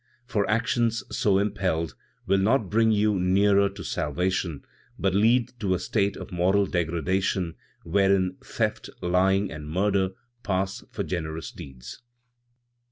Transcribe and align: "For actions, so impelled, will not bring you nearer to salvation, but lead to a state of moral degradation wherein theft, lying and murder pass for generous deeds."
"For 0.25 0.49
actions, 0.49 1.03
so 1.15 1.37
impelled, 1.37 1.93
will 2.25 2.39
not 2.39 2.71
bring 2.71 2.91
you 2.91 3.19
nearer 3.19 3.69
to 3.69 3.83
salvation, 3.83 4.65
but 4.97 5.13
lead 5.13 5.53
to 5.59 5.75
a 5.75 5.79
state 5.79 6.17
of 6.17 6.31
moral 6.31 6.65
degradation 6.65 7.53
wherein 7.83 8.37
theft, 8.43 8.89
lying 9.03 9.51
and 9.51 9.69
murder 9.69 10.09
pass 10.41 10.83
for 10.89 11.03
generous 11.03 11.51
deeds." 11.51 12.01